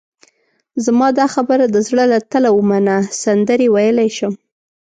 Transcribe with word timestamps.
زما 0.85 1.07
دا 1.19 1.25
خبره 1.35 1.65
د 1.69 1.77
زړه 1.87 2.03
له 2.13 2.19
تله 2.31 2.49
ومنه، 2.53 2.95
سندرې 3.23 3.67
ویلای 3.75 4.09
شم. 4.17 4.33